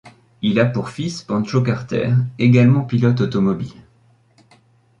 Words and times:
Il 0.41 0.59
a 0.59 0.65
pour 0.65 0.89
fils 0.89 1.21
Pancho 1.21 1.61
Carter, 1.61 2.15
également 2.39 2.81
pilote 2.85 3.21
automobile. 3.21 3.83